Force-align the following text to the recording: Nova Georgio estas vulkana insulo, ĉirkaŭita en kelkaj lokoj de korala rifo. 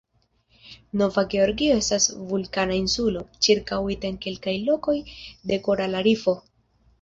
Nova 1.01 1.23
Georgio 1.33 1.75
estas 1.81 2.07
vulkana 2.31 2.77
insulo, 2.85 3.21
ĉirkaŭita 3.49 4.11
en 4.11 4.17
kelkaj 4.25 4.55
lokoj 4.71 4.97
de 5.53 5.61
korala 5.69 6.03
rifo. 6.11 6.37